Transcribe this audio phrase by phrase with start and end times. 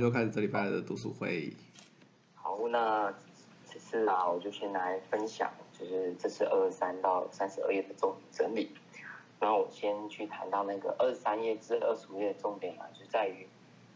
[0.00, 1.52] 就开始这礼拜的读书会。
[2.34, 3.12] 好，那
[3.68, 8.70] 这次啊，我就先来分享，就是这次二十三到三十二页的重点整理。
[9.38, 13.46] 然后我先去谈到那个二十三页至二十五页的重点啊，就在于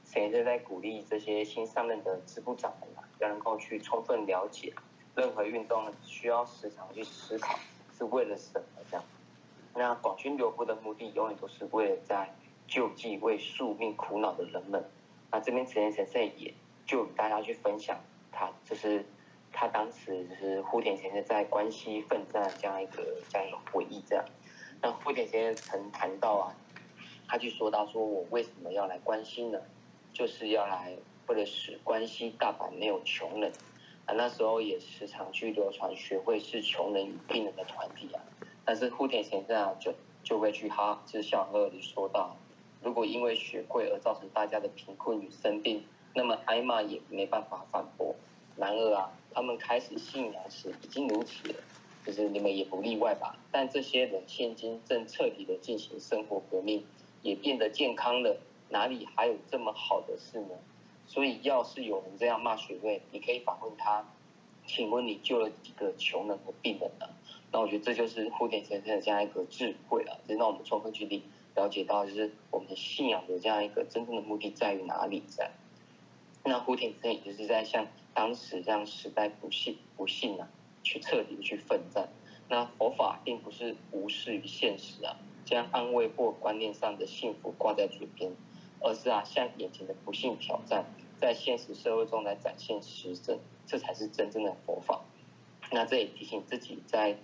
[0.05, 4.75] 谁在在鼓励这些新上任的支部长们啊，要能够去充分了解，
[5.17, 7.59] 任何运动需要时常去思考
[7.97, 9.03] 是为了什么这样。
[9.75, 12.35] 那广军留步的目的永远都是为了在
[12.69, 14.85] 救济为宿命苦恼的人们。
[15.35, 16.55] 那这边陈先生也
[16.87, 17.99] 就大家去分享
[18.31, 19.05] 他就是
[19.53, 24.25] 他当时就是户田先生在关西奋战这样一个这样一个回忆这样。
[24.81, 26.55] 那户田先生曾谈到啊，
[27.27, 29.61] 他就说到说我为什么要来关西呢？
[30.13, 33.51] 就是要来为了使关西大阪没有穷人。
[34.07, 38.23] 啊，那时候也时常去流传学会是穷人与病人的团体啊。
[38.65, 42.37] 但是户田先生啊，就就会去哈，就是笑呵呵地说道
[42.85, 45.83] ：“如果因为学会而造成大家的贫困与生病，
[46.15, 48.15] 那么挨骂也没办法反驳。
[48.57, 51.55] 然而啊，他们开始信仰时已经如此了，
[52.05, 53.37] 就是你们也不例外吧。
[53.51, 56.85] 但这些人现今正彻底的进行生活革命，
[57.23, 58.37] 也变得健康了，
[58.69, 60.55] 哪里还有这么好的事呢？
[61.07, 64.07] 所以，要是有人这样骂学会，你可以反问他：
[64.67, 67.07] 请问你救了几个穷人和病人呢？”
[67.51, 71.23] 那我觉得这就是户田先生的这样一个智慧啊，就让我们充分去理
[71.55, 75.51] 了解到，就是我们的信仰的这样一个真正的目的在于哪里在。
[76.45, 80.49] 那户田先生也就是在向当时这样时代不幸不幸啊，
[80.83, 82.09] 去彻底的去奋战。
[82.49, 88.33] 那佛法并不是无视于现实啊，将安慰或观念上的幸福挂在嘴边，
[88.81, 90.85] 而是啊向眼前的不幸挑战，
[91.19, 95.03] 在现实社会中来展现实证，这才是真正的佛法。
[95.71, 97.17] 那这也提醒自己在。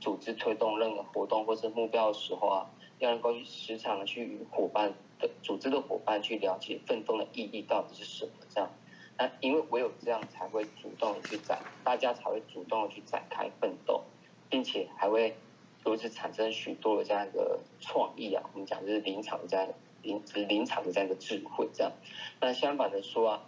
[0.00, 8.32] 组织推动任何活动或是目标的时候啊，要能够时常的去与伙伴的组织的伙伴去了解奋斗的意义到底是什么。
[8.48, 8.70] 这样，
[9.16, 14.02] 那因为唯有这样才会主动的去展，大家才会主动的去展开奋斗，
[14.48, 15.36] 并且还会
[15.84, 18.42] 如此产生许多的这样一个创意啊。
[18.52, 19.68] 我们讲就是临场的这样
[20.02, 21.68] 临是临场的这样一个智慧。
[21.72, 21.92] 这样，
[22.40, 23.42] 那相反的说啊，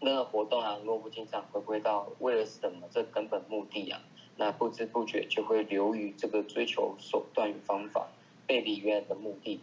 [0.00, 4.00] 任何活动啊，若不经常回归到为了什么这根本目的啊。
[4.34, 8.08] 那不知不觉就会流于这个追求手段与方法，
[8.46, 9.60] 背离原来的目的，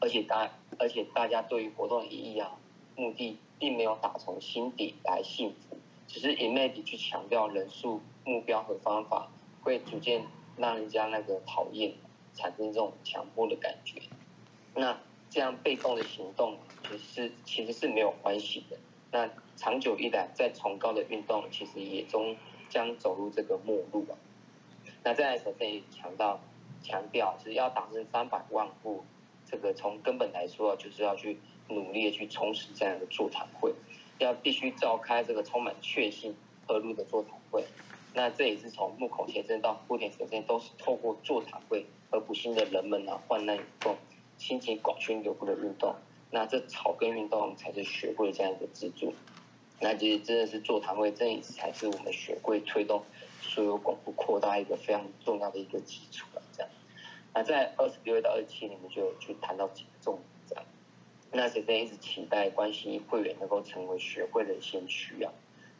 [0.00, 2.56] 而且大而且大家对于活动的意义啊，
[2.96, 5.76] 目的并没有打从心底来幸福，
[6.06, 9.28] 只是一昧地去强调人数、目标和方法，
[9.62, 10.24] 会逐渐
[10.56, 11.92] 让人家那个讨厌，
[12.34, 14.00] 产生这种强迫的感觉。
[14.74, 14.98] 那
[15.30, 16.56] 这样被动的行动，
[16.88, 18.76] 其实其实是没有关系的。
[19.10, 22.36] 那长久以来，在崇高的运动，其实也终。
[22.70, 24.18] 将走入这个末路啊。
[25.04, 26.40] 那再来首先也强调
[26.84, 29.02] 强调是要达成三百万户，
[29.50, 33.74] 这个从根本来说，就是要去努力的去充实这样的座谈会，
[34.18, 36.36] 要必须召开这个充满确信
[36.68, 37.64] 和路的座谈会。
[38.12, 43.96] 那这也是从木口先生到户田先生，都是透过座谈会和不幸的人们啊患难与共，
[44.36, 45.94] 兴起广宣流布的运动。
[46.30, 49.14] 那这草根运动才是学会这样一个支柱。
[49.80, 53.02] 那其实真的是座谈会，这一次才是我们学会推动
[53.40, 56.42] 所有广播扩大一个非常重要的一个基础了。
[57.34, 60.24] 那在二十六到二十七里面就去谈到几个重点。
[60.46, 60.64] 这样，
[61.32, 65.32] 那学生一直期待关系会员能够成为学会的先驱啊。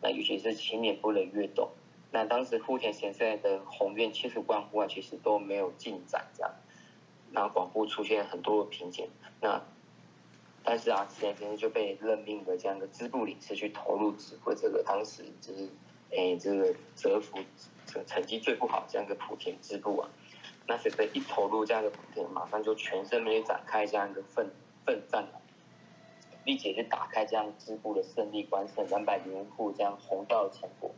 [0.02, 1.70] 那尤其是青年部的跃动。
[2.10, 6.26] 那当时户田先生的宏愿七十万户啊，其实都没有进展。
[6.36, 6.52] 这样，
[7.30, 9.08] 那广播出现很多的瓶颈。
[9.40, 9.62] 那
[10.62, 15.68] 但是啊，前先生就被任命为这样的支部理事去投入指挥这个当时就是，
[16.10, 17.38] 诶，这个蛰伏
[17.86, 20.08] 成成绩最不好这样一个莆田支部啊。
[20.66, 24.50] 那随着一投入这样的补贴，马上就全身去展开这样一个奋
[24.84, 25.40] 奋战了，
[26.44, 30.90] 并且去打开这样支部的胜利关，胜两百零户这样红道的成果。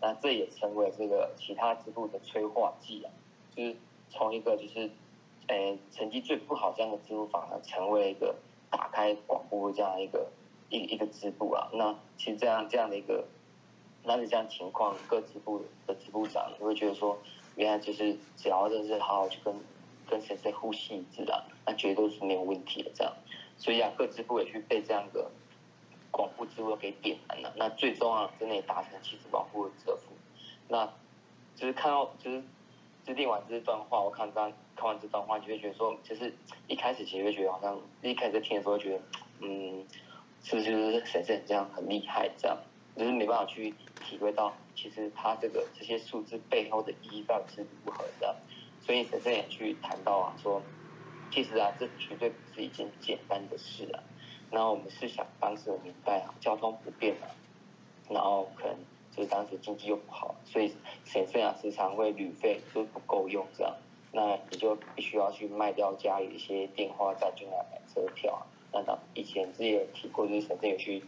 [0.00, 3.10] 那这也成为这个其他支部的催化剂啊，
[3.54, 3.76] 就是
[4.10, 4.90] 从一个就是，
[5.48, 8.34] 诶，成绩最不好这样的支部反而成为一个。
[8.74, 10.26] 打开广播这样一个
[10.70, 13.22] 一一个支部啊，那其实这样这样的一个，
[14.02, 17.18] 那是这样情况，各支部的支部长就会觉得说，
[17.56, 19.54] 原来就是只要就是好好去跟
[20.08, 23.12] 跟谁谁呼吸一致啊，那绝对是没有问题的这样。
[23.56, 25.30] 所以啊，各支部也去被这样的
[26.10, 27.52] 广播支部给点燃了。
[27.56, 30.12] 那最终啊，真的也达成七十万户的折服。
[30.68, 30.86] 那
[31.54, 32.42] 就是看到就是
[33.04, 34.52] 制定完这段话，我看刚。
[34.74, 36.34] 看完这段话，就会觉得说，就是
[36.66, 39.02] 一开始其实会觉得好像一开始听的时候觉得，
[39.40, 39.86] 嗯，
[40.42, 42.56] 是不是就是神圣这样很厉害这样，
[42.96, 43.72] 就是没办法去
[44.02, 48.36] 体会到其实他这个这些数字背后的意义到底是如何的。
[48.80, 50.60] 所以神圣也去谈到啊，说
[51.30, 54.02] 其实啊，这绝对不是一件简单的事啊。
[54.50, 57.30] 然后我们试想当时我明白啊，交通不便啊，
[58.10, 58.76] 然后可能
[59.10, 60.74] 就是当时经济又不好，所以
[61.04, 63.74] 先生啊时常会旅费就不够用这样，
[64.12, 68.42] 那你就必须要去卖掉家里一些电话债券来买车票啊。
[68.72, 71.02] 那当以前自己有提过，就是先生有去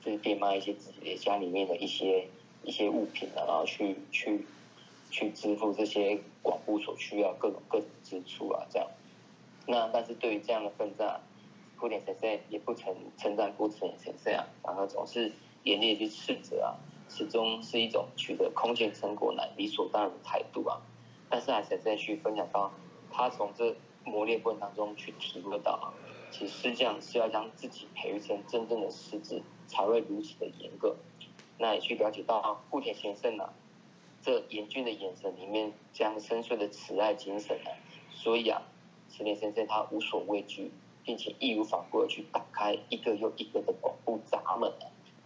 [0.00, 2.28] 就是变卖一些自己的家里面的一些
[2.62, 4.46] 一些物品啊，然后去去
[5.10, 8.88] 去支付这些广布所需要各种各种支出啊这样。
[9.66, 11.20] 那但是对于这样的奋战，
[11.78, 16.76] 古典先生也不曾称赞过陈先生啊，反而总是严厉的去斥责啊，
[17.08, 20.80] 始终是一种取得空前成果乃理所当然的态度啊。
[21.28, 22.72] 但是还先生去分享到，
[23.12, 25.94] 他从这磨练过程当中去体会到啊，
[26.30, 30.96] 其实师匠是要将自己培育成真正的师子，才会如此的严格。
[31.60, 33.52] 那也去了解到顾田先生啊，
[34.22, 37.70] 这严峻的眼神里面，这样深邃的慈爱精神啊，
[38.10, 38.62] 所以啊。
[39.12, 40.70] 石田先生他无所畏惧，
[41.04, 44.72] 并且义无反顾的去打开一个又一个的广布闸门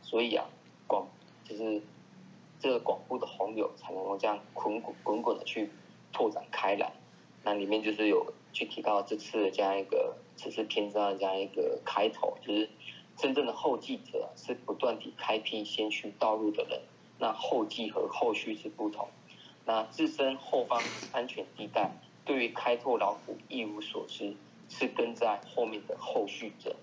[0.00, 0.46] 所以啊，
[0.86, 1.06] 广
[1.44, 1.82] 就是
[2.58, 5.70] 这个广布的洪流才能够这样滚滚滚滚的去
[6.14, 6.94] 拓展开来。
[7.42, 12.70] 那里面就是有去提到这次的这样一个此次篇章的这样一个开头，就是
[13.16, 16.80] 真正的后继者是不断地开辟先驱道路的人。
[17.18, 19.08] 那后继和后续是不同，
[19.64, 20.82] 那自身后方
[21.12, 21.90] 安全地带。
[22.24, 24.34] 对于开拓老虎一无所知，
[24.68, 26.74] 是跟在后面的后续者，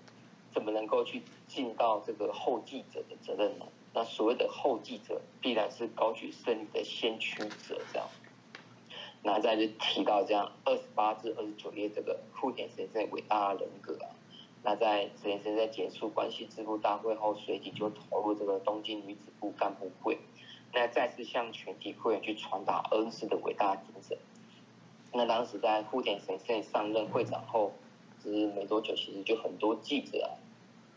[0.50, 3.66] 怎么能够去尽到这个后继者的责任呢？
[3.92, 8.08] 那所谓的后继者，必然是高举胜利的先驱者，这样。
[9.22, 14.08] 那再就提到这样二十八至二十九页这个富田先生伟大人格啊。
[14.64, 20.18] 那在石田先生结束关系支部大会后，随即就投入这个东京女子部干部会，
[20.72, 24.16] 那再次向全体会员去传达恩师的伟大精神。
[25.12, 27.72] 那当时在户田先生上任会长后，
[28.24, 30.30] 就是没多久，其实就很多记者啊，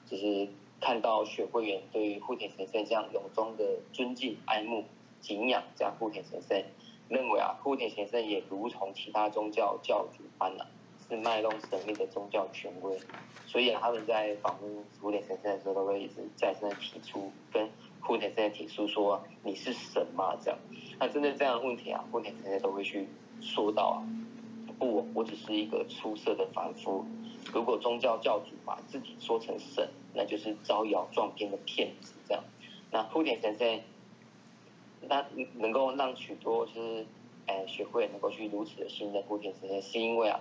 [0.06, 0.48] 就是
[0.80, 4.86] 看到学会员对于户田先生这样由衷的尊敬、爱慕、
[5.20, 6.64] 敬仰这样户田先生，
[7.10, 10.68] 认为啊，户田先生也如同其他宗教教主般啊，
[11.08, 12.98] 是卖弄神秘的宗教权威，
[13.46, 17.70] 所以，他们在访问户田先生的时候，都会一直再三提出跟
[18.02, 20.36] 户田先生提出说，你是神吗？
[20.42, 20.60] 这样，
[21.00, 23.08] 那针对这样的问题啊，户田先生都会去。
[23.42, 24.00] 说到啊，
[24.80, 27.06] 不，我只是一个出色的凡夫。
[27.54, 32.14] 如果宗教教主把自己说成神，那就是招摇撞骗的骗子。
[32.26, 32.42] 这样，
[32.92, 33.82] 那铺田先生，
[35.02, 35.26] 那
[35.56, 37.06] 能够让许多就是，
[37.46, 40.40] 哎，学会能够去如此的信任铺田先生，是因为啊，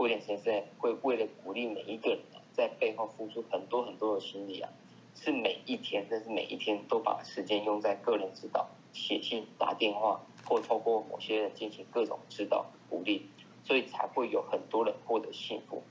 [0.00, 4.70] 铺田先生会为了鼓励每一个人啊，在背后付出很多很多的心力啊，
[5.14, 10.18] 是每一天，但是每一天都把时间用在个人指导、写信、打电话。
[10.46, 13.26] 或透过某些人进行各种指导鼓励，
[13.62, 15.82] 所以才会有很多人获得幸福。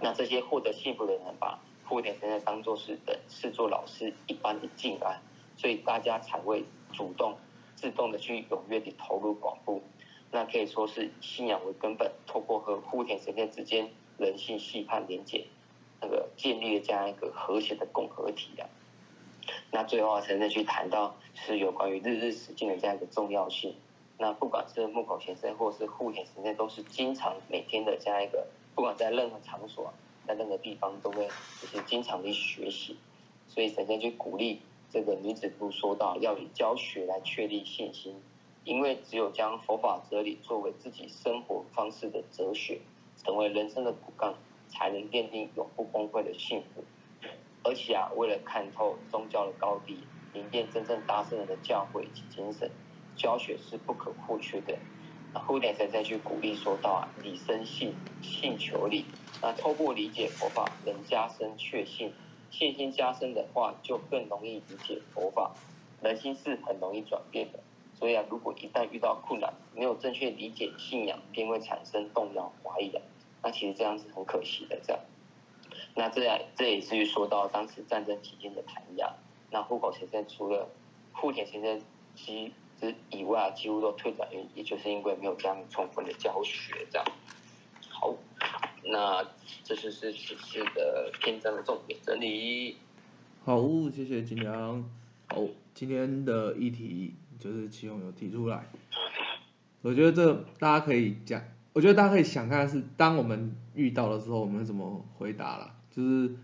[0.00, 1.56] 那这些获得幸福的人把
[1.88, 5.20] 富田先生当作是等视作老师一般的敬爱，
[5.56, 7.36] 所以大家才会主动
[7.76, 9.80] 自动的去踊跃地投入广布。
[10.34, 13.88] 那可以说是信仰为根本，透过和富田先生之间
[14.18, 15.46] 人性细判连结，
[16.02, 18.66] 那个建立了这样一个和谐的共和体啊。
[19.70, 23.76] 那最后啊，陈生去谈到是有关于日日实践的这样一个重要性。
[24.18, 29.94] 那不管是木口先生或是户田先生，都是经常每天的这样一个，不管在任何场所，
[30.26, 31.28] 在任何地方，都会
[31.62, 32.96] 就是经常的学习。
[33.46, 34.60] 所以神仙去鼓励
[34.90, 38.20] 这个女子部说到，要以教学来确立信心，
[38.64, 42.80] 因为只有将佛法哲理作为自己生活方式的哲学，
[43.22, 44.34] 成为人生的骨干，
[44.68, 46.82] 才能奠定永不崩溃的幸福。
[47.62, 49.98] 而且啊，为了看透宗教的高低，
[50.32, 52.70] 明辨真正大圣人的教诲及精神。
[53.16, 54.76] 教学是不可或缺的。
[55.32, 59.04] 那后点才再去鼓励说到啊，理生信，信求理。
[59.42, 62.12] 那透过理解佛法，能加深确信，
[62.50, 65.54] 信心加深的话，就更容易理解佛法。
[66.02, 67.60] 人心是很容易转变的，
[68.04, 73.00] 所以啊，如果一旦遇到困难，没有正确理解信仰，便会产生动摇怀疑啊。
[73.42, 74.78] 那其实这样是很可惜的。
[74.86, 75.00] 这样，
[75.94, 79.10] 那这样这也是说到当时战争期间的弹压。
[79.50, 80.68] 那户口先生除了
[81.14, 81.80] 户田先生
[82.14, 87.06] 之以外，几乎都退转，也也就是因为没有这样充分的教学，这样。
[87.88, 88.14] 好，
[88.82, 89.26] 那
[89.62, 92.76] 这就是此次的篇章的重点整理。
[93.46, 94.84] 好，谢谢金良。
[95.28, 95.40] 好，
[95.72, 98.66] 今天的议题就是其中有提出来，
[99.82, 105.74] 我觉得这大家可以讲，我觉得大家可以想看是，当我们遇到的时候，我们怎么回答了？
[105.90, 106.34] 就是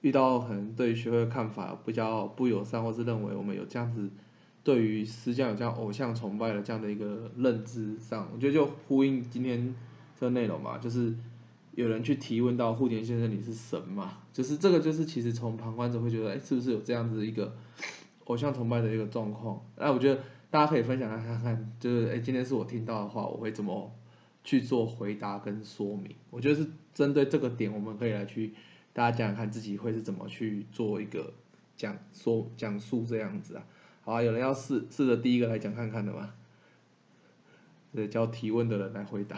[0.00, 4.10] 遇到可能对学会看法比较不友善，或是认为我们有这样子。
[4.64, 9.72] 对于私教有这样偶像崇拜的这样的一个认知上，我觉得就呼应今天
[10.18, 11.14] 这个内容嘛，就是
[11.76, 14.18] 有人去提问到户田先生你是神嘛？
[14.32, 17.54] 就是这个就是其实从旁观者会觉得，哎，是不是有这样子一个
[18.24, 19.64] 偶像崇拜的一个状况？
[19.76, 20.20] 那我觉得
[20.56, 23.94] 大家可以分享看看，就是哎，今天是我听到的话，我会怎么
[24.42, 26.16] 去做回答跟说明？
[26.30, 28.54] 我觉得是针对这个点，我们可以来去
[28.94, 31.30] 大家讲讲看自己会是怎么去做一个
[31.76, 33.66] 讲说讲述这样子啊。
[34.00, 36.32] 好啊，有人要试试着第一个来讲看看的吗？
[37.92, 39.36] 对，叫提问的人来回答。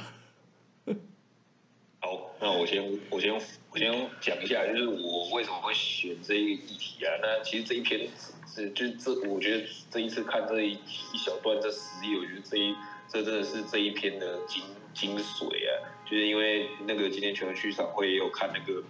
[2.08, 3.34] 好，那我先我先
[3.70, 7.12] 我先讲一下，就是我为什么会选这一个议题啊？
[7.20, 8.08] 那其实这一篇
[8.46, 12.74] 是就这，我觉得这一次看这一一小段这十页，我觉得这一
[13.06, 14.62] 这真的是这一篇的精
[14.94, 15.84] 精髓啊！
[16.10, 18.82] 就是因为那个今天全球剧场会也有看那个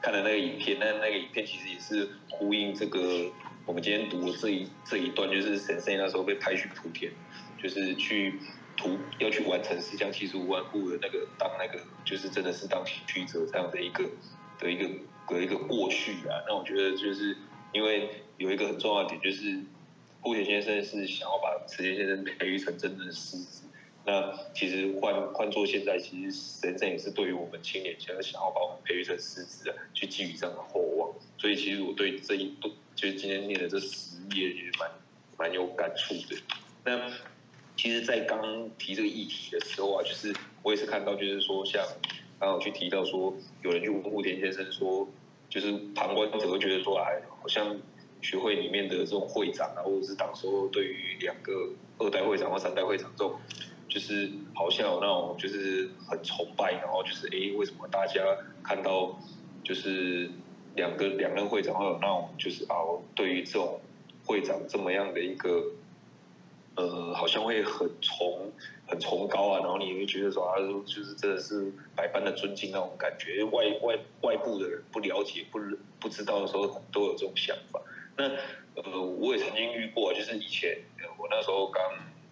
[0.00, 3.30] 看的那个影片，那那个影片其实也是呼应这个
[3.66, 7.10] 我们今天读的这一这一段，就是神圣那时候被派去莆田，
[7.62, 8.40] 就是去。
[8.76, 14.04] 图要去完成十项七十五万户的那个当那个就是真的是当曲者这样的一个
[14.58, 14.88] 的一个
[15.28, 17.36] 的一个过去啊，那我觉得就是
[17.72, 19.62] 因为有一个很重要的点，就是
[20.20, 23.64] 顾田先生是想要把池田先生培育成真正的狮子。
[24.06, 31.10] 那其实换换做现在，其实神圣也是对于我们青年现在想要把我们培育成狮子啊，去寄予这样的厚望。
[31.38, 34.90] 所以其实我对这一段就是今天念的这十页也蛮
[35.38, 36.40] 蛮有感触的。
[36.84, 37.10] 那。
[37.76, 41.84] 其实，在刚提这个议题的时候啊，就是我也是看到，就是说，像
[42.38, 45.08] 刚好去提到说，有人去问户田先生说，
[45.50, 47.76] 就是旁观者会觉得说，哎，好像
[48.22, 53.34] 学会里面的这种会长啊，或者是当时候对于两个二代会长或三代会长这种，
[53.88, 58.22] 就是好像有那种就是很崇拜，然后就是哎，为什么大家
[58.62, 59.18] 看到
[59.64, 60.30] 就是
[60.76, 62.76] 两个两任会长会有那种就是啊，
[63.16, 63.80] 对于这种
[64.24, 65.60] 会长这么样的一个。
[66.76, 68.50] 呃，好像会很崇
[68.86, 73.44] 很崇高啊，然后你会觉得说啊，就是真的是百般的尊敬那种感觉。
[73.44, 75.60] 外外外部的人不了解、不
[76.00, 77.80] 不知道的时候，都有这种想法。
[78.16, 78.28] 那
[78.74, 80.76] 呃，我也曾经遇过，就是以前
[81.16, 81.80] 我那时候刚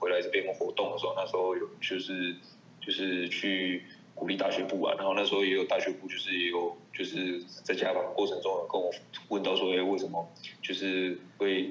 [0.01, 2.35] 回来这边活动的时候，那时候有就是
[2.81, 8.91] 就是去鼓励大学部啊，然后那时候也有大学部，就是也有就是在家访过程中有跟我
[9.29, 10.29] 问到说，哎，为什么
[10.61, 11.71] 就是会。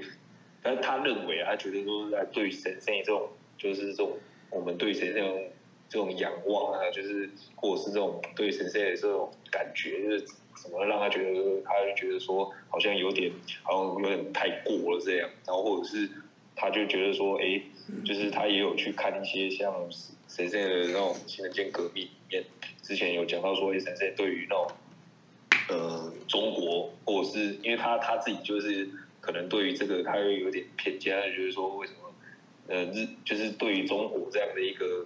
[0.64, 3.28] 但是他认为啊，他觉得说在对神圣这种，
[3.58, 4.18] 就是这种
[4.50, 5.44] 我们对神圣
[5.90, 10.22] 这种仰望啊，就是或者是这种对神圣的这种感觉，就是
[10.62, 13.32] 怎么让他觉得，他就觉得说好像有点，
[13.64, 15.28] 好像有点太过了这样。
[15.48, 16.08] 然后或者是
[16.56, 17.60] 他就觉得说，哎，
[18.06, 19.74] 就是他也有去看一些像
[20.28, 22.44] 神圣的那种新人间革命里面，
[22.84, 24.68] 之前有讲到说，神圣对于那种
[25.70, 28.88] 呃中国，或者是因为他他自己就是。
[29.22, 32.14] 可能对于这个，他又有点偏见，就是说为什么，
[32.68, 35.06] 呃，日就是对于中国这样的一个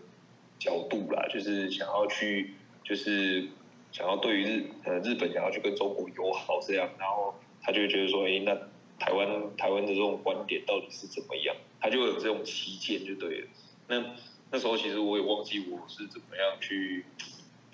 [0.58, 2.54] 角度啦，就是想要去，
[2.84, 3.46] 就是
[3.92, 8.56] 想要对于日呃日本想要去跟中国友好这样，然后他就觉得说，哎，那
[8.98, 11.56] 台湾台湾的这种观点到底是怎么样？
[11.82, 13.48] 他就有这种旗舰就对了。
[13.88, 14.16] 那
[14.50, 17.04] 那时候其实我也忘记我是怎么样去。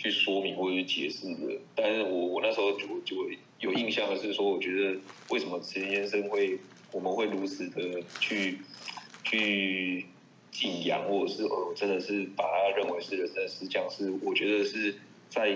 [0.02, 3.30] 去说明或者去解释的，但是我我那时候就就
[3.60, 6.58] 有印象的是说，我觉得为什么池先生会
[6.92, 8.58] 我们会如此的去
[9.24, 10.08] 去
[10.50, 14.96] 敬仰，或者是呃真的是把他认为是人生师匠，是我觉得是
[15.30, 15.56] 在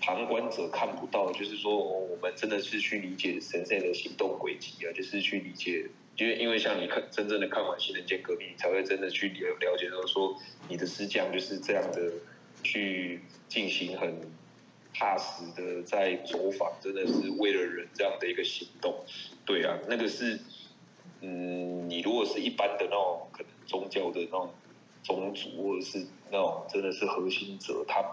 [0.00, 5.84] 旁观者看不到，就是说我们真的是去理解神圣的行动轨迹啊，就是去理解，
[6.16, 10.36] 因为因为像你看真正的看完新人间革命，你才会真的去了了解到说
[10.68, 12.12] 你的师匠就是这样的。
[12.62, 14.14] 去进行很
[14.94, 19.04] 踏实的在走访，真的是为了人这样的一个行动。
[19.44, 20.38] 对啊，那个是，
[21.20, 24.52] 嗯，你如果是一般的那种可能宗教的那种
[25.02, 28.04] 宗族，或者是那种真的是核心者，他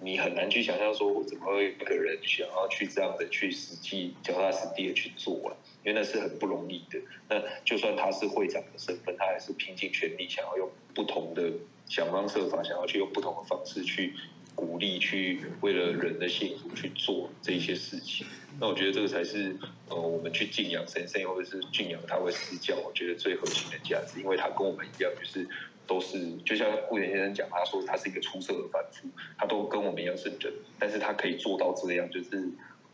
[0.00, 6.98] 你很难去想象说我，怎么会一个人想要去这样的去实际脚踏实地的去做啊，因为那是很不容易的。
[7.28, 11.52] 那就算他是会长的身份，他还是拼尽全力想要用不同的。
[11.88, 14.14] 想方设法，想要去用不同的方式去
[14.54, 18.26] 鼓励，去为了人的幸福去做这一些事情。
[18.60, 19.56] 那我觉得这个才是
[19.88, 24.20] 呃，我们去敬仰神圣，或者是敬仰他为私教，我觉得最核心的价值。
[24.20, 25.46] 因为他跟我们一样，就是
[25.86, 32.48] 都是就像顾田先生讲，他说他是一个出色的凡夫，他都跟我们一样是人，但是他可以做到这样，就是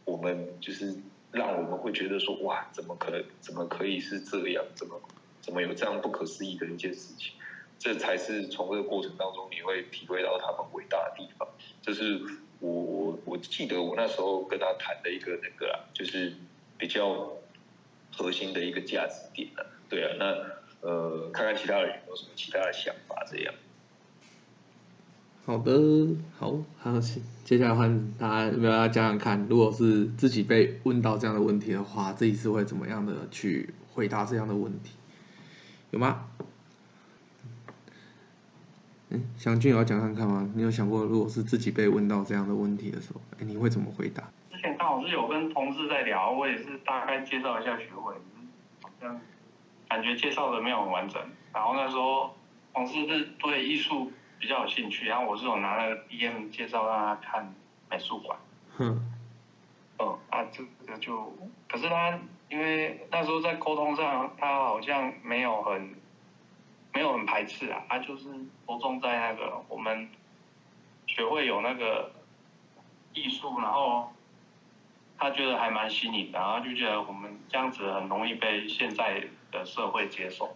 [0.07, 0.95] 我们就是
[1.31, 3.23] 让我们会觉得说，哇，怎么可能？
[3.41, 4.65] 怎么可以是这样？
[4.75, 4.99] 怎么
[5.43, 7.35] 怎么有这样不可思议的一件事情？
[7.81, 11.49] 这才是从这个过程当中你会体会到他们伟大的地方。
[11.81, 12.21] 这是
[12.61, 16.35] 我我我记得我那时候跟他谈的一个那个啊，就是
[16.77, 17.33] 比较
[18.15, 19.65] 核心的一个价值点啊。
[19.89, 23.55] 对啊，那呃，看看其他人有有什么其他的想法这样。
[25.47, 25.73] 好的，
[26.39, 27.01] 好，好，
[27.45, 34.91] 接下来换大家，要不要讲讲看，如果是自己被问到这样的问题的话，自己是会怎么样的去回答这样的问题？
[35.91, 36.29] 有吗？
[39.11, 40.49] 嗯，祥俊要讲看看吗？
[40.55, 44.25] 你有想过，如果是自己被问到这样的问题的时候，哎，你会怎么回答？
[44.51, 48.15] 之前刚好是有跟同事在聊，我也是大概介绍一下学会，
[48.83, 49.21] 好像
[49.89, 51.21] 感觉介绍的没有很完整。
[51.53, 52.35] 然后那时候
[52.73, 54.11] 同事是对艺术。
[54.43, 57.55] 比较有兴趣，然后我是有拿了 DM 介绍让他看
[57.91, 58.39] 美术馆。
[58.79, 58.99] 嗯。
[59.99, 61.31] 哦，啊，这个就，
[61.69, 65.91] 可是他因为那时候在沟通上，他好像没有很，
[67.01, 68.25] 没有很排斥啊，他就是
[68.67, 70.07] 着重在那个我们
[71.07, 72.13] 学会有那个
[73.15, 74.13] 艺术，然后
[75.17, 80.55] 他觉得还蛮吸引的，然后就觉得我们这样子很容易被现在的社会接受。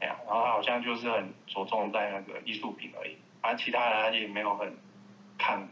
[0.00, 4.74] 然后好像就是很着重在那个艺术品而已，而其他人也没有很
[5.36, 5.68] 看。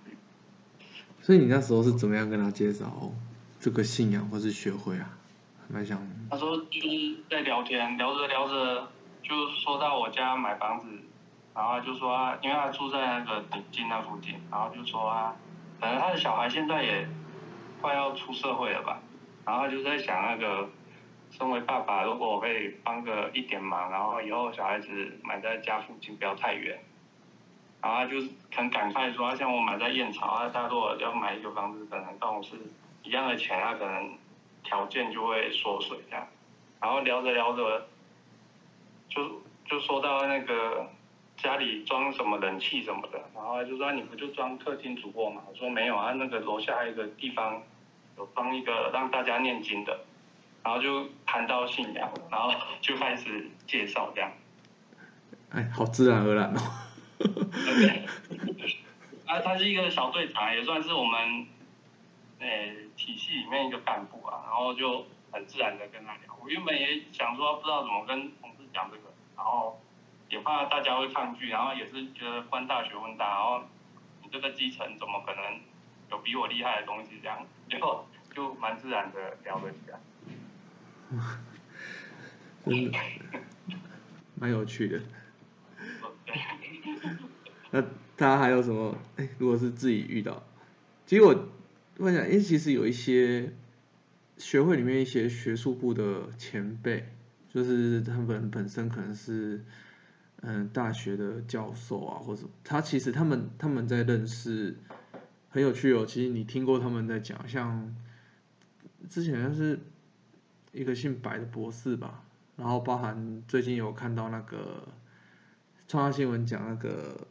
[1.23, 3.11] 所以你那时候是怎么样跟他介绍
[3.59, 5.17] 这个信仰或是学会啊？
[5.69, 5.99] 蛮想。
[6.31, 10.87] 他说就是在聊天，聊着聊着就说到我家买房子，
[11.55, 15.37] 然后就说啊，因为他住在那个顶进那附近，然后就说啊，
[15.81, 17.09] 可能他的小孩现在也
[17.81, 19.01] 快要出社会了吧，
[19.45, 20.69] 然后就在想那个。
[21.33, 24.89] 身为爸爸，如果我可以帮个一点忙，然后以后小孩子
[25.23, 26.77] 买在家附近，不要太远，
[27.81, 32.57] 然后就是很感慨说，像我买在燕巢，啊，他如果要买一个房子，可能跟我是
[33.05, 34.11] 一样的钱，他可能
[34.65, 36.27] 条件就会缩水这样。
[36.81, 37.87] 然后聊着聊着，
[39.11, 40.89] 就就说到那个
[41.37, 45.43] 家里装什么冷气什么的，然后就说你不就装客厅主卧嘛？
[45.51, 47.63] 我说没有啊，那个楼下还有一个地方
[48.17, 50.07] 有装一个让大家念经的。
[50.63, 54.31] 然后就谈到信仰，然后就开始介绍这样。
[55.49, 56.61] 哎，好自然而然哦。
[57.17, 58.05] 对。
[59.25, 61.47] 啊，他是一个小队长，也算是我们
[62.41, 64.45] 诶体系里面一个干部啊。
[64.45, 66.37] 然后就很自然的跟他聊。
[66.43, 68.31] 我原本也想说不知道怎么跟
[68.73, 69.03] 讲这个，
[69.37, 69.81] 然后
[70.29, 73.63] 也怕大家会抗拒，然后也是觉得官大学问大，然后
[74.23, 75.61] 你这个基层怎么可能
[76.11, 77.47] 有比我厉害的东西这样？
[77.69, 80.01] 结果就蛮自然的聊了起来。
[82.65, 82.99] 真的，
[84.35, 85.01] 蛮有趣的。
[87.73, 87.81] 那
[88.17, 88.97] 大家还有什么？
[89.17, 90.43] 哎，如果是自己遇到，
[91.07, 91.49] 其实我
[91.99, 93.53] 我想，因为其实有一些
[94.39, 97.09] 学会里面一些学术部的前辈，
[97.53, 99.63] 就是他们本身可能是
[100.41, 104.77] 嗯大学的教授啊，或者他其实他们他们在认识
[105.51, 106.07] 很有趣哦。
[106.07, 107.95] 其实你听过他们在讲，像
[109.09, 109.79] 之前是。
[110.73, 112.23] 一个姓白的博士吧，
[112.57, 114.87] 然后包含最近有看到那个
[115.89, 117.27] 创造新闻讲那个，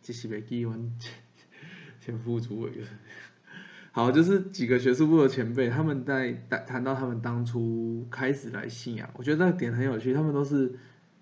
[0.00, 0.90] 这是被记文
[2.00, 2.72] 前副主委，
[3.92, 10.72] 好，就是几个学术部的前辈，他们在谈谈到他们当初开始来信仰，我觉得那个点很有趣，他们都是，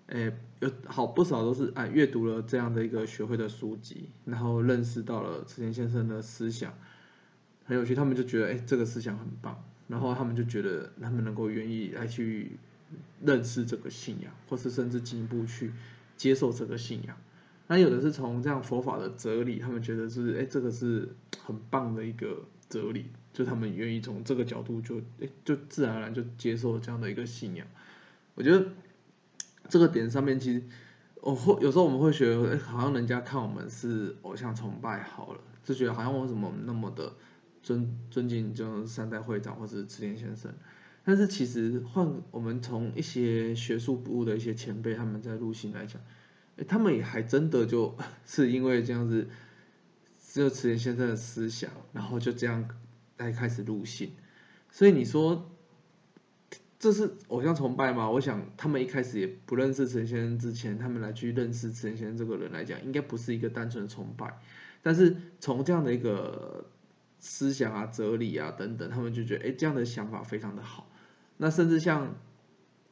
[0.07, 6.73] 诶，有好不少都是啊阅读了这样的一个学会的书籍，然后认识到了池田先生的思想，
[7.65, 9.63] 很有趣，他们就觉得哎这个思想很棒。
[9.87, 12.57] 然后他们就觉得他们能够愿意来去
[13.23, 15.71] 认识这个信仰，或是甚至进一步去
[16.17, 17.15] 接受这个信仰。
[17.67, 27.67] 那有的是从这样佛法的哲理，他们觉得是哎，这个是很棒的一个哲理，就他们愿意从这个角度就哎，就自然而然就接受这样的一个信仰。
[28.35, 28.65] 我觉得
[29.69, 30.63] 这个点上面，其实
[31.21, 37.13] 我会有时候我们会觉得，哎，好像人家看我们是偶像崇拜好了，就觉得好像为什么那么的。
[37.63, 40.53] 尊尊敬就三代会长或者是池田先生，
[41.03, 46.01] 但是其实换我们从一些学术部的一些前辈他们在入信来讲，
[46.55, 49.27] 哎，他们也还真的就 是因为这样子，
[50.37, 52.69] 这池田先生的思想，然后就这样
[53.17, 54.11] 来开始入信。
[54.69, 55.49] 所以你说
[56.77, 58.07] 这是偶像崇拜吗？
[58.07, 64.39] 我想他们一开始也不认识池田先生之前，他们来去认识池田先生这个人来讲，应该不是一个单纯的崇拜。
[64.83, 66.69] 但是从这样的一个
[67.19, 70.87] 思想啊、哲理啊等等，他们就觉得，哎，这样的想法非常的好。
[71.37, 72.15] 那甚至像，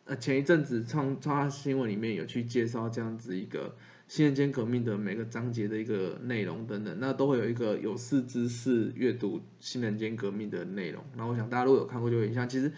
[0.05, 3.75] 呃，前一阵子创创新闻里面有去介绍这样子一个
[4.07, 11.03] 新人间革命的每个章节的一个内容等等，那都会有一个有识之士阅读新人间革命的内容。
[11.17, 12.71] 那我想大家如果有看过就会印象，其实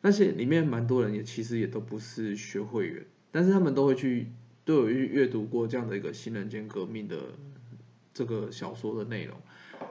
[0.00, 4.26] 那些里面蛮多人也其实也都不是学会员，但是他们都会去
[4.64, 7.16] 都有去阅读过这样的一个新人间革命的
[8.12, 9.36] 这个小说的内容。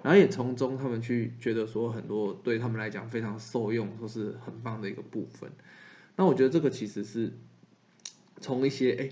[0.04, 5.50] 然后也从中，他们去觉得说很多对他们来讲非常受用，说是很棒的一个部分。
[6.18, 7.32] 那我觉得这个其实是
[8.40, 9.10] 从一些哎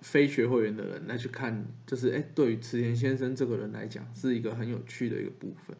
[0.00, 5.76] 非学会员的人来去看，就是哎，对于池田先生这个人来讲，是一个很有趣的一个部分。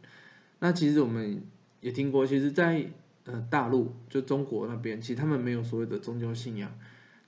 [0.59, 1.43] 那其实我们
[1.81, 2.87] 也听过，其实，在
[3.25, 6.79] 呃大陆就中国那边，其实他们没有所谓的宗教信仰，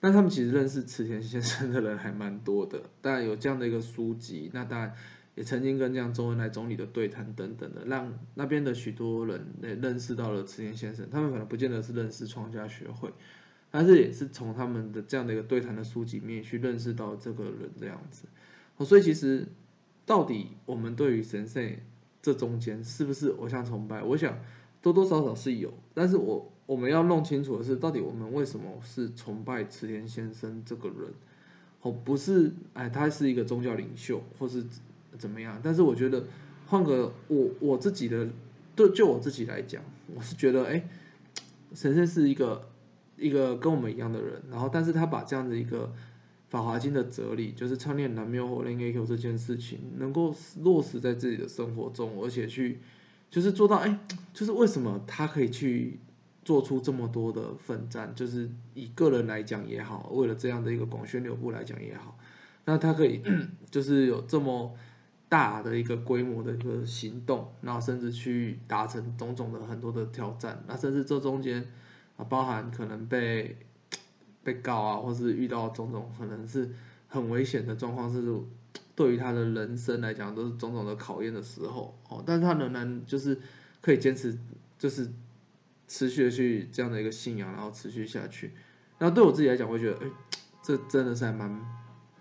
[0.00, 2.82] 那他们其实认识池田先生的人还蛮多的。
[3.02, 4.94] 当然有这样的一个书籍，那当然
[5.34, 11.08] 也曾经跟这样周恩来总理的对谈等等的，让那边的许多人也认识到了池田先生。
[11.10, 13.12] 他们可能不见得是认识创家学会。
[13.70, 18.24] 但是也是从他们的这样的一个对谈的书籍里面去认识到这个人这样子，
[18.84, 19.46] 所以其实
[20.06, 21.76] 到底我们对于神圣
[22.22, 24.02] 这中间是不是偶像崇拜？
[24.02, 24.38] 我想
[24.80, 31.12] 多多少少是有，但是我我们要弄清楚的是，到底我们为什么是崇拜池田先生这个人？
[31.82, 34.64] 哦，不是，哎，他是一个宗教领袖或是
[35.18, 35.60] 怎么样？
[35.62, 36.24] 但是我觉得
[36.66, 38.28] 换个我我自己的，
[38.74, 39.82] 对，就我自己来讲，
[40.14, 40.88] 我是觉得，哎，
[41.74, 42.67] 神圣是一个。
[43.18, 45.86] 一个跟我们一样的人，然后但是他把这样的一个
[46.46, 52.80] 《法华经》的哲理，就是唱念南无火令 A Q 这件事情，能够落实在自己的生活中，而且去
[53.30, 53.98] 就是做到，哎，
[54.32, 55.98] 就是为什么他可以去
[56.44, 62.16] 做出这么多的奋战，就是以个人来讲也好，为了这样的一个广宣流布来讲也好，
[62.64, 63.20] 那他可以
[63.70, 64.74] 就是有这么
[65.28, 71.66] 大的一个规模的一个行动，然后甚至去达成种种的很多的挑战，那甚至这中间。
[72.18, 73.56] 啊，包含可能被
[74.42, 76.68] 被告啊，或是遇到种种可能是
[77.06, 78.22] 很危险的状况，是
[78.94, 82.22] 对于他的人生来讲都是种种的考验的时候哦。
[82.26, 83.40] 但是他仍然就是
[83.80, 84.36] 可以坚持，
[84.78, 85.08] 就是
[85.86, 88.52] 持续的去这样的一个信仰，然后持续下去。
[88.98, 90.10] 那对我自己来讲，我觉得，哎，
[90.62, 91.60] 这真的是还蛮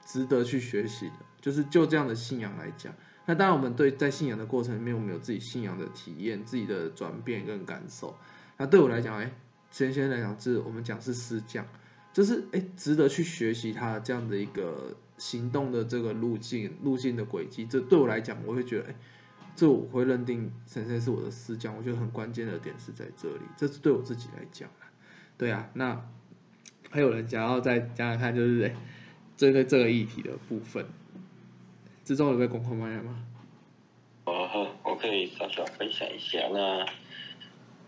[0.06, 1.14] 值得去学习的。
[1.42, 2.94] 就是就这样的信仰来讲，
[3.26, 8.16] 那当然我们对在信仰的过程里面，我们有自己信仰的体验、自己的转变跟感受。
[8.58, 9.32] 那对我来讲，哎。
[9.70, 11.66] 先先来讲，是我们讲是师匠，
[12.14, 17.66] 就是哎，值得去学习他这样的一个行动的这个路径、路径的轨迹。
[17.66, 18.96] 这对我来讲，我会觉得哎，
[19.56, 21.76] 这我会认定神仙是我的师匠。
[21.78, 24.70] 我觉得很关键的点是在这里，这是对我自己来讲
[25.38, 26.04] 对啊，那
[26.90, 28.76] 还有人想要再讲讲看，就是哎，
[29.36, 30.86] 针对这个议题的部分，
[32.04, 33.24] 之中有被公开发言吗？
[34.26, 36.86] 哦好，我可以小小分享一下那。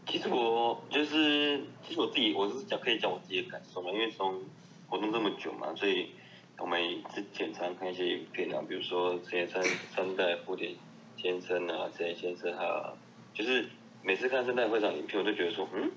[0.09, 4.41] 其实我就是，其实我自己我是讲可以讲我自己的感受嘛，因为从
[4.87, 6.09] 活动这么久嘛，所以
[6.57, 6.81] 我们
[7.13, 9.63] 之前常看一些影片啊，比如说这些三
[9.95, 10.71] 三代蝴蝶
[11.15, 12.91] 先生啊，这些先生哈，
[13.35, 13.69] 就是
[14.01, 15.91] 每次看三代会长影片，我都觉得说，嗯，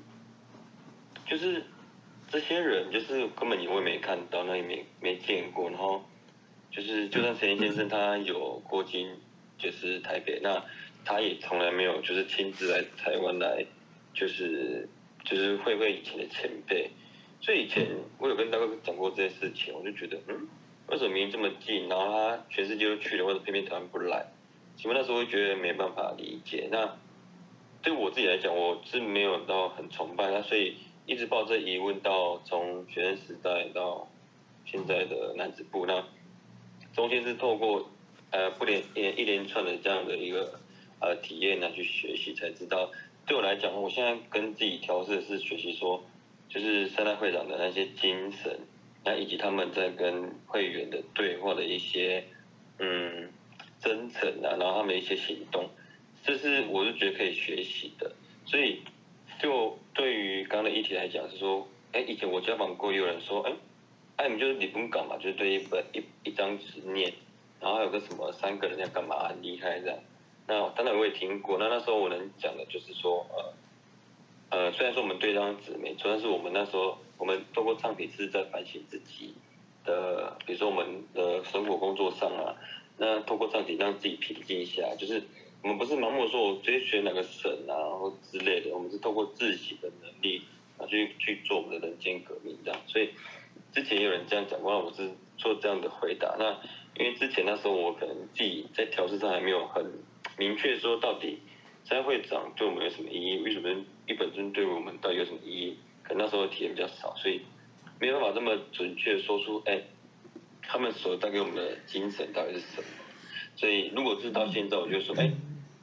[1.26, 1.64] 就是
[2.28, 6.04] 这些人就是根本我也没看到，那也没没见过，然后
[6.70, 9.08] 就是就算陈先生他有过境
[9.56, 10.62] 就是台北，那
[11.02, 13.64] 他也从来没有就是亲自来台湾来。
[14.14, 14.88] 就是
[15.24, 16.90] 就是会会以前的前辈，
[17.40, 17.86] 所以以前
[18.18, 20.48] 我有跟大哥讲过这些事情，我就觉得，嗯，
[20.88, 24.26] 为什么明明这么近，然后他全世界都去了，或者偏偏台湾不来？
[24.76, 26.68] 其实那时候会觉得没办法理解。
[26.70, 26.96] 那
[27.82, 34.08] 对我自己来讲，我是没有到很崇拜他，所以一直抱着疑问到从学生时代到
[34.64, 36.04] 现在的男子部，那
[36.92, 37.90] 中间是透过
[38.30, 40.60] 呃不连一连串的这样的一个
[41.00, 42.90] 呃体验呢去学习，才知道。
[43.24, 46.02] 对我来讲，我现在跟自己调试的是学习说，
[46.48, 48.58] 就是三大会长的那些精神，
[49.04, 52.24] 那以及他们在跟会员的对话的一些
[52.78, 53.30] 嗯
[53.80, 55.70] 真诚啊，然后他们一些行动，
[56.24, 58.12] 这是我是觉得可以学习的。
[58.44, 58.80] 所以
[59.40, 63.52] 就对于刚刚的议题来讲，是说，哎，以前我交往过，有人说，哎，
[64.16, 67.12] 哎，你就是你不用搞嘛，就是对一本一一张纸念，
[67.60, 69.98] 然后还有个什么三个人要干嘛离开这样。
[70.46, 73.24] 那当然我也听过，那那时候我能讲的就是说，
[74.50, 79.34] 呃，呃，虽然说我们对这张纸没错，但是我们那时候我们透过唱品是在反省自己
[79.84, 82.56] 的，比如说我们的生活工作上啊，
[82.98, 85.22] 那透过唱品让自己平静一下，就是
[85.62, 90.42] 我们不是盲目说我追随哪个神啊或之类的，我们是透过自己的能力
[90.76, 93.10] 啊去去做我们的人间革命这样，所以
[93.72, 96.34] 之前有人这样讲过，我是做这样的回答。
[96.36, 96.58] 那
[96.98, 99.90] 因为之前那时候我可能自己在调试上还没有很。
[100.38, 101.38] 明确说到底，
[101.84, 103.38] 三会长对我们有什么意义？
[103.38, 103.68] 为什么
[104.06, 105.76] 一本尊对我们到底有什么意义？
[106.02, 107.42] 可能那时候体验比较少，所以
[108.00, 109.82] 没有办法这么准确说出，哎，
[110.62, 112.88] 他们所带给我们的精神到底是什么？
[113.54, 115.30] 所以如果是到现在，我就说，哎，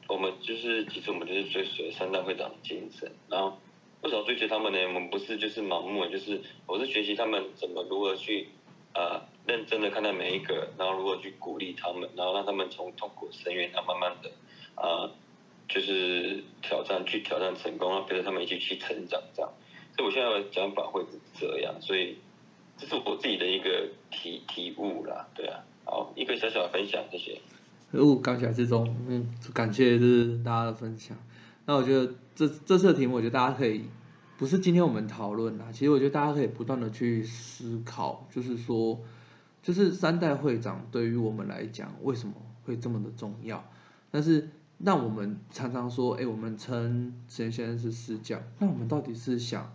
[0.07, 3.59] 我们就是其实我们就是追随三大会长的精神，然后
[4.01, 4.79] 为什么追随他们呢？
[4.87, 8.47] 我们不是就是盲目，就是我是学习他们怎么如何去
[8.93, 9.25] 啊。
[9.47, 14.29] 认真的看待每一个，然后如何去鼓励他们，然后让他们从痛苦深渊，然后慢慢的
[14.75, 15.09] 啊，
[15.67, 19.51] 就是挑战去挑战成功，然后陪着他们一起去成长，这样。
[19.97, 22.19] 所以我现在的讲法会是这样，所以
[22.77, 27.41] 这是我自己的一个体体悟啦，对啊，好，一个小小的分享，谢谢。
[27.93, 31.17] 哦，刚起来之中，嗯，感谢是大家的分享。
[31.65, 33.85] 那我觉得这这次的题目，我觉得大家可以
[34.39, 38.97] 不是今天我们讨论啦，其实我觉得大家可以不断的去思考，就是说，
[39.61, 43.69] 就是三代会长对于我们来讲为什么会这么的重要？
[44.09, 49.73] 但是那我们常常说，哎，我们称池田先生是师匠，那我们到底是想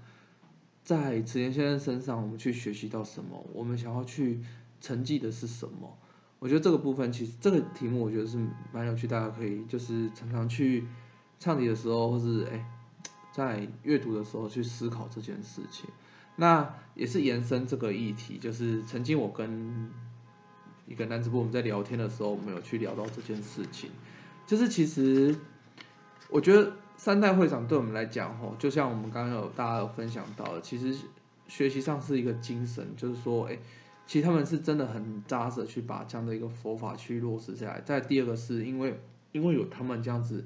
[0.83, 3.45] 在池田先生身上我们去学习到什么？
[3.53, 4.41] 我们想要去
[4.81, 5.99] 承继的是什么？
[6.39, 8.39] 我觉得这个部分其实这个题目我觉得是
[8.73, 10.87] 蛮有趣，大家可以就是常常去
[11.39, 12.65] 唱题的时候，或是哎
[13.35, 15.91] 在阅读的时候去思考这件事情。
[16.37, 19.91] 那也是延伸这个议题，就是曾经我跟
[20.87, 23.91] 一个男直播我们在聊天的时候，我们有去聊到这件事情，
[24.47, 25.37] 就是其实
[26.31, 30.97] 我觉得三代会长对我们来讲，吼，就像我们刚刚有大家有分享到的，其实
[31.49, 33.59] 学习上是一个精神，就是说，哎。
[34.07, 37.81] 其实他们是真的很扎实去把这样的一个佛法去落实下来。
[37.81, 39.01] 再第二个是因为
[39.33, 40.45] 因为有他们这样子，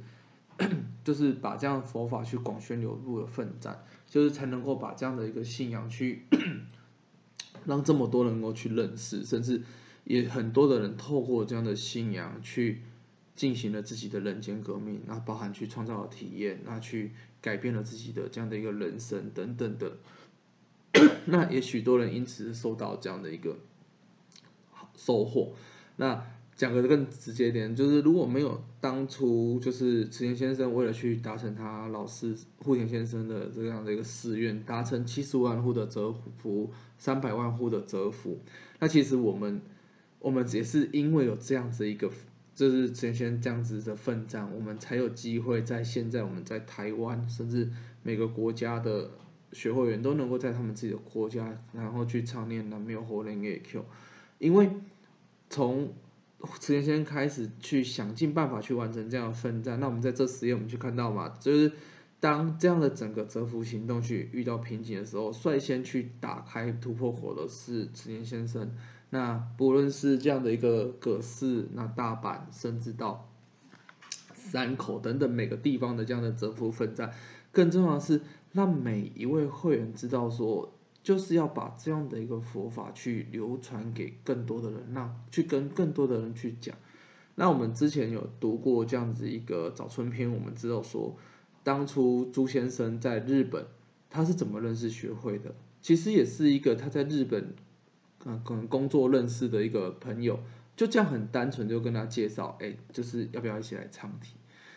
[1.04, 6.24] 就是把这样佛法去广宣流布的奋战，就是才能够把这样的一个信仰去
[7.64, 9.62] 让这么多人能够去认识，甚至
[10.04, 12.82] 也很多的人透过这样的信仰去
[13.36, 19.98] 进行了自己的人间革命，那包含去创造了体验，那去改变了自己的这样的一个人生等等的。
[21.26, 23.58] 那也许多人因此受到这样的一个
[24.96, 25.52] 收获。
[25.96, 26.24] 那
[26.58, 38.40] 讲个更直接一点，就是如果没有当初就是池田先生为了去达成他老师户田先生的这样的一个誓愿，达成七十万户的折服，三百万户的折服，
[38.80, 39.62] 那其实我们
[40.18, 42.10] 我们也是因为有这样子一个，
[42.54, 47.70] 就是池田先生这样子的奋战，我们才有机会在现在我们在台湾，甚至
[48.02, 49.10] 每个国家的。
[49.50, 53.82] 学会员都能够在他们自己的国家，然后去唱念南无火莲 A Q，
[54.36, 54.68] 因为
[55.48, 55.94] 从
[56.60, 61.72] 池田先生开始去想尽办法去完成这样的奋战，那我们在这实验我们去看到嘛，就是
[62.20, 68.72] 当这样的整个折服行动去遇到瓶颈的时候，率先去打开突破口的是池田先生。
[69.10, 73.28] 那不论是这样的一个葛饰，那大阪，甚至到
[74.34, 77.12] 山口等等每个地方的这样的折服奋战，
[77.52, 78.20] 更重要的是。
[78.50, 86.76] 让每一位会员知道，说就是要把这样的一个佛法去流传给更多的人，让去跟更多的人去讲。
[87.34, 91.16] 那我们之前有读过这样子一个早春篇，我们知道说，
[91.62, 93.66] 当初朱先生在日本
[94.10, 95.54] 他是怎么认识学会的？
[95.80, 97.54] 其实也是一个他在日本
[98.24, 100.40] 嗯可能工作认识的一个朋友，
[100.76, 104.34] 就这样很单纯就跟他介绍，哎，就是要不要一起来唱题？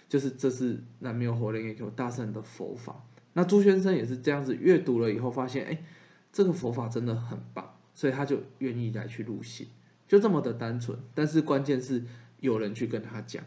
[0.07, 3.03] 就是这是南无火莲耶求大圣的佛法。
[3.34, 5.84] 那朱先生也是这样子阅读了以后，发现哎，
[6.31, 9.67] 这个佛法真的很棒，所以他就愿意来去入信，
[10.07, 10.97] 就这么的单纯。
[11.13, 12.03] 但是关键是
[12.39, 13.43] 有人去跟他讲。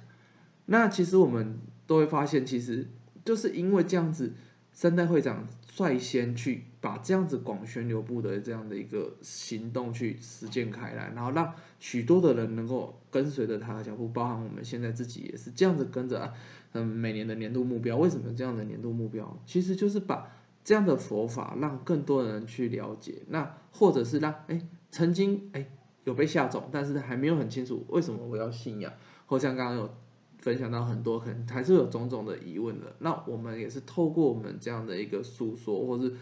[0.67, 2.89] 那其实我们都会发现，其实
[3.25, 4.33] 就是因为这样子，
[4.73, 16.33] 三代会长率先去把这样子广宣流布的这样的一个行动去实践开来，然后让许多的人能够跟随着他的脚步，包含我们现在自己也是这样子跟着。
[16.77, 19.39] 嗯，每年的年度目标为什么这样的年度目标？
[19.47, 20.29] 其实就是把
[20.65, 25.71] 这样的佛法让更多人去了解，那或者是让哎曾经哎
[26.05, 28.93] 有被吓中，但是还没有很清楚为什么我要信仰，
[29.27, 29.95] 或像刚刚有
[30.39, 32.97] 分享到很多，可能还是有种种的疑问的。
[32.99, 36.15] 那我们也是透过我们这样的一个诉说，或是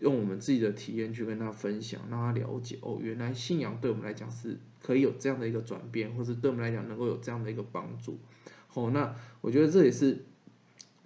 [0.00, 8.18] 用我们自己的体验去跟他分享，让他了解哦，原来信仰对我们来讲是可以有这样的一个转变，或是对我们来讲能够有这样的一个帮助。
[8.74, 10.24] 哦，那我觉得这也是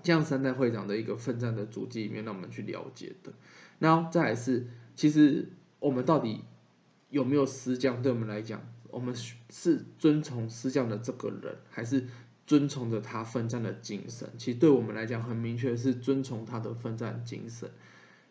[0.05, 3.33] 这样三代会长的一个奋战的足迹里面，让我们去了解的。
[3.81, 5.49] 那再来是，其实
[5.81, 6.43] 我们到底
[7.11, 8.01] 有没有师匠？
[8.03, 9.13] 对我们来讲，我们
[9.51, 12.07] 是遵从师匠的这个人，还是
[12.47, 14.31] 遵从着他奋战的精神？
[14.39, 17.71] 其实对我们来讲，很明确是遵从他的奋战精神。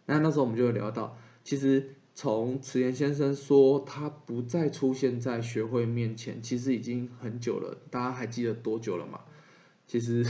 [0.06, 1.96] 那那时候我们就会聊到，其实。
[2.16, 7.76] 从慈岩先生说他不再出现在学会面前，其实已经很久了。
[7.90, 9.22] 大家还记得多久了吗？
[9.88, 10.24] 其实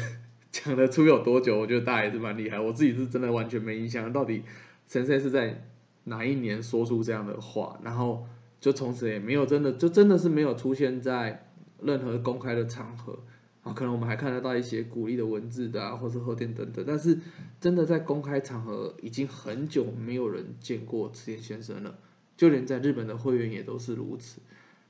[0.53, 2.59] 讲得出有多久，我觉得大家也是蛮厉害。
[2.59, 4.43] 我自己是真的完全没印象，到底
[4.87, 5.65] 先生是在
[6.03, 8.27] 哪一年说出这样的话，然后
[8.61, 11.49] 就从此也没有真的，就真的是没有出现在
[11.81, 13.19] 任何公开的场合。
[13.63, 17.17] 啊，可能我们还看得到一些鼓励的文字的啊，或是贺电等等，但是
[17.61, 21.97] 真的在公开场合已经很久没有人见过池田先生了，
[22.35, 24.41] 就连在日本的会员也都是如此。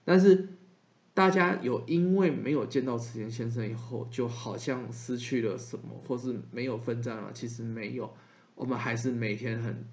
[0.04, 0.50] 但是
[1.14, 7.32] 大家有因为没有见到池田先生以后，就好像失去了什么，或是没有奋战了？
[7.34, 8.12] 其实没有，
[8.56, 9.86] 我们还是每天很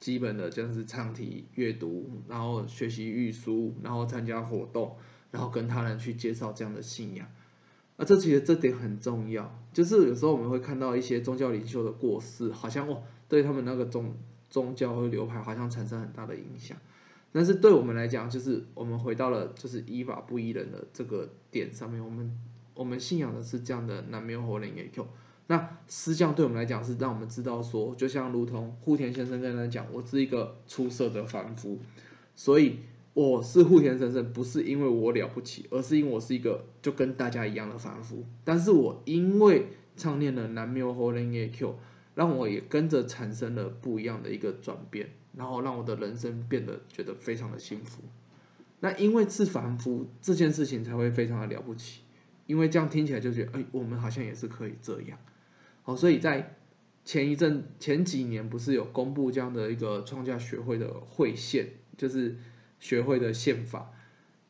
[0.00, 4.96] 基本的就是唱题、阅读，然后学习预书，然后参加活动，
[5.30, 7.28] 然后跟他人去介绍这样的信仰。
[7.96, 14.16] 啊，这其实这点很重要，就是有时候我们会看到一些宗教领袖的过世，好像哦，对他们那个宗
[14.50, 16.76] 宗教或流派好像产生很大的影响。
[17.32, 22.38] 但是对我们来讲，就是我们回到了就是依法不依人的这个点上面，我们
[22.74, 25.06] 我们信仰的是这样的南无活人也有。
[25.46, 31.78] 那师匠对我们来讲是让我们知道说，就像如同户田先生跟他讲，我是一个出色的凡夫，
[32.34, 32.78] 所以。
[33.14, 38.24] 我是户田先生，不是因为我了不起，而是因为我是一个就跟大家一样的凡夫。
[38.44, 41.74] 但是我因为唱念了南无后人耶 Q，
[42.18, 48.02] 让我也跟着产生了不一样的一个转变，然后让我的人生变得觉得非常的幸福。
[48.80, 52.00] 那因为是凡夫这件事情才会非常的了不起，
[52.46, 55.16] 因为这样听起来就觉得，哎，我们好像也是可以这样。
[55.84, 56.56] 好，所以在
[57.04, 62.36] 前一阵前几年不是有公布这样的一个创价学会的会宪，就是。
[62.80, 63.90] 学会的宪法，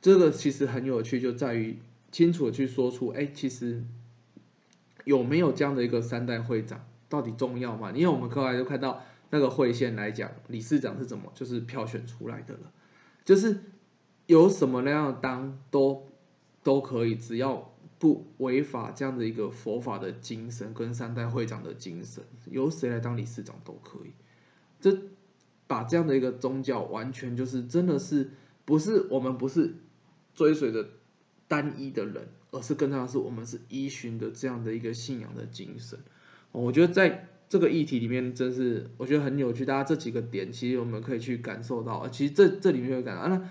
[0.03, 1.79] 这个其实很有趣，就在于
[2.13, 3.83] 清楚的去说出，哎，其实
[5.05, 7.93] 有没有这样的一个三代会长到底重要吗？
[7.93, 12.73] 因为我们后来就看到那个会线来讲，理事长是怎么就是票选出来的了，
[13.25, 13.61] 就是
[14.27, 16.07] 有什么那样当都
[16.63, 24.13] 都可以，只要不违法这样的一个佛法的精神跟三代会长的精神，由谁来当理事长都可以。
[24.81, 24.99] 这。
[25.69, 28.31] 把这样的一个宗教完全就是真的是
[28.65, 29.75] 不是我们不是
[30.35, 30.89] 追随着
[31.47, 35.99] 单一的人，而是更重要的是我们是依循的这样的一个信仰的精神。
[36.63, 39.65] 我觉得在这个议题里面，真是我觉得很有趣。
[39.65, 42.09] 大家这几个点，其实我们可以去感受到。
[42.09, 43.49] 其实这这里面有感到，那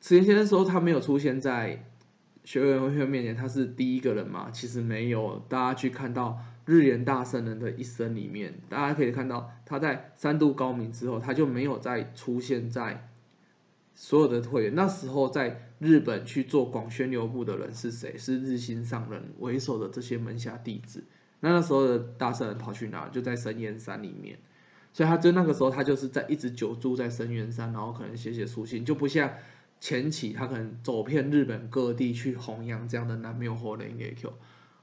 [0.00, 1.84] 慈延先生说他没有出现在
[2.44, 4.50] 学员会面前，他是第一个人嘛？
[4.50, 6.38] 其实没有，大家去看到。
[6.64, 13.08] 日莲大圣人的一生里面，大家可以看到，他在三度高明之后，他就没有再出现在
[13.96, 14.72] 所有的会员。
[14.76, 18.16] 那时候在日本去做广宣流部的人是谁？
[18.16, 21.02] 是日新上人为首的这些门下弟子。
[21.42, 23.06] 那那时候的大圣人跑去哪？
[23.10, 24.38] 就在深渊山里面。
[24.94, 29.30] 所以他就那个时候，他就是在一直久住在深渊山，然后可能写写书信，就不像
[29.78, 34.32] 前期他可能走遍日本各地去弘扬这样的南无活人 Q。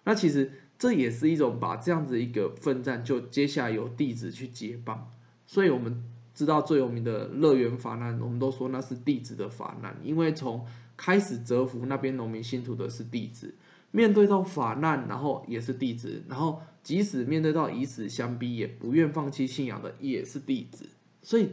[0.03, 0.51] 那其实。
[0.79, 5.11] 这也是一种把这样子一个奋战，就接下来有弟子去接棒，
[5.45, 13.55] 所以我们知道最有名的乐园法难，我们都说那是弟子的法难，因为从开始折服那边农民信徒的是弟子，
[13.91, 20.87] 面对到法难，然后也是弟子，然后即使面对到以死相逼，也不愿放弃信仰的也是弟子，
[21.21, 21.49] 所以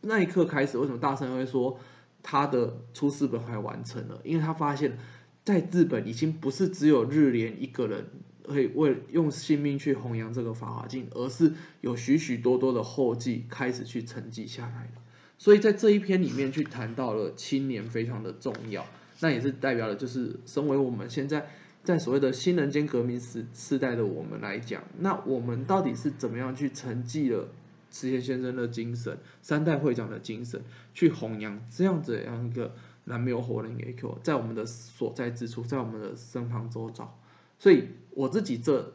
[0.00, 1.78] 那一刻开始，为什么大圣会说
[2.22, 4.20] 他的出世本还完成了？
[4.24, 4.98] 因为他发现，
[5.44, 8.06] 在日本已经不是只有日莲一个人。
[8.46, 15.00] 会为用性命去弘扬这个法华经，而是有许许多多的后继开始去承继下来了。
[15.38, 18.86] 所以在这一篇里面去谈到了青年非常的重要，
[19.20, 21.46] 那也是代表了就是身为我们现在
[21.84, 27.48] 在所谓的新人间革命时时代的我们来讲，那我们到底是怎么样去承继了
[27.90, 30.62] 慈贤先生的精神、三代会长的精神，
[30.94, 37.16] 去弘扬这样子样一个南无活人 AQ，在我们的所在之处，在我们的身旁周遭。
[37.58, 38.94] 所以我自己这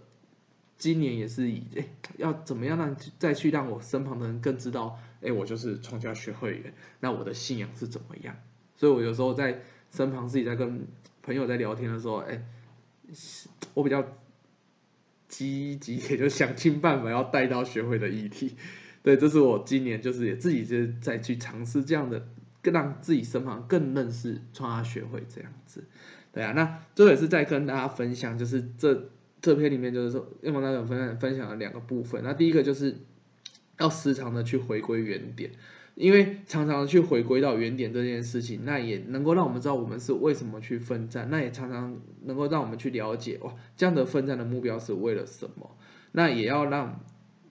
[0.78, 8.36] 今年也是以哎，要怎么样让再去让我身旁的人更知道，哎，我就是创教学会员，那我的信仰是怎么样？
[8.75, 10.88] 所以我有时候在身旁自己在跟
[11.21, 12.43] 朋友在聊天的时候，哎，
[13.73, 14.17] 我比较
[15.27, 18.55] 积极，也就想尽办法要带到学会的议题。
[19.01, 22.27] 对，这是我今年就是也自己就是在去尝试这样的，
[22.61, 25.83] 更让自己身旁更认识创教学会这样子。
[26.31, 29.09] 对啊，那这也是在跟大家分享，就是这
[29.41, 32.21] 这篇里面就是说，叶梦大有分享分享了两个部分。
[32.23, 32.97] 那第一个就是
[33.77, 35.51] 要时常的去回归原点，
[35.96, 45.75] 因为常常去回归到原点这件事情，那也能够让我们知道我们是为什么去奋战，那也常常能够让我们去了解哇，这样的奋战的目标是为了什么？
[46.12, 47.02] 那也要让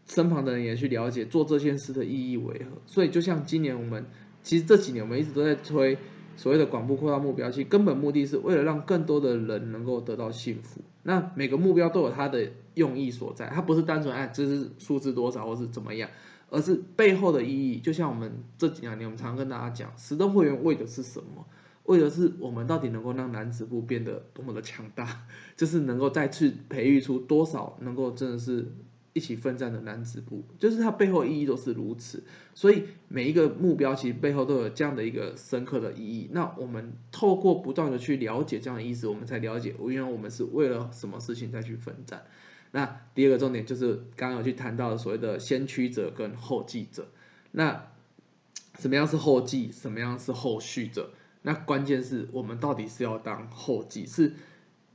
[0.07, 2.81] 身旁的人也去了解做这件事的意义为何。
[2.87, 4.07] 所以就像今年我们
[4.43, 5.99] 其实这几年我们一直都在推。
[6.37, 10.81] 所谓的广布扩大目标，其实根本目的是为了让更多的人能够得到幸福。
[11.03, 16.09] 那每个目标都有它的用意所在，它不是单纯哎这是数字多少或是怎么样，
[16.51, 17.79] 而是背后的意义。
[17.79, 21.47] 就像我们这几两年，我们常跟大家讲，十登会员为的是什么？
[21.85, 25.27] 为的是我们到底能够让男子部变得多么的强大，
[25.57, 28.73] 就是能够再次培育出多少能够真的是。
[29.15, 32.23] 一起奋战的男子部，就是它背后意义都是如此，
[32.55, 36.29] 所以每一个目标其实背后都有这样的一个深刻的意义。
[36.31, 42.23] 那我们透过不断的去了解这样的意思，我们才了解因为我们是为了什么事情再去奋战。
[42.71, 47.09] 那第二个重点就是刚刚有去谈到的所谓的先驱者跟后继者。
[47.51, 47.87] 那
[48.79, 51.11] 什么样是后继，什么样是后续者？
[51.43, 54.35] 那关键是我们到底是要当后继是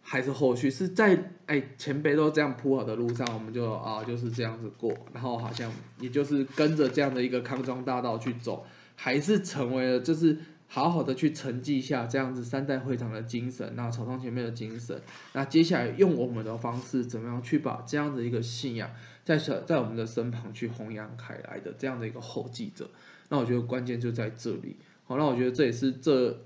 [0.01, 0.69] 还是后续？
[0.69, 8.65] 是在哎前辈都这样铺好的路上，我们就啊就是这样子过，然后好像也就是跟着这样的一个康庄大道去走，
[8.95, 10.37] 还是成为了就是
[10.73, 14.99] 好好的去承继下这样子三代会长的精神，那草堂前面的精神，
[15.33, 18.89] 那接下来用我们的方式怎么样去把这样的一个信仰
[19.23, 22.89] 在在我们的身旁去弘扬开来的这样的一个后继者，
[23.29, 24.75] 那我觉得关键就在这里。
[25.05, 26.43] 好，那我觉得这也是这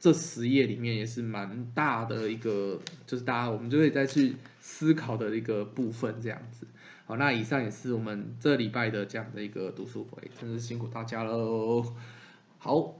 [0.00, 6.66] 这十页里面也是蛮大的一个，就是大家我们就可以再去思考的一个部分这样子。
[7.06, 11.94] 好，那以上也是我们这礼拜的这样的一个读书会，真是辛苦大家喽。
[12.58, 12.96] 好，